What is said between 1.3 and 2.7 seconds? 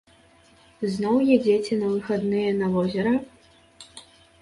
едзеце на выходныя